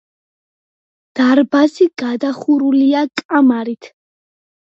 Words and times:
დარბაზი 1.19 1.85
გადახურულია 2.03 3.03
კამარით. 3.23 3.93